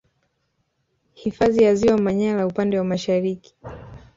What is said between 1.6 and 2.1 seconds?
ya ziwa